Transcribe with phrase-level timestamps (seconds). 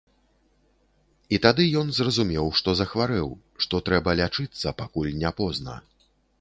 [1.37, 3.29] І тады ён зразумеў, што захварэў,
[3.67, 5.81] што трэба лячыцца, пакуль не позна.